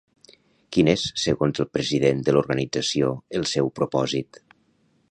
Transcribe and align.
Quin 0.77 0.87
és, 0.93 1.03
segons 1.23 1.61
el 1.65 1.69
president 1.77 2.25
de 2.31 2.35
l'organització, 2.37 3.13
el 3.41 3.47
seu 3.53 3.71
propòsit? 3.83 4.43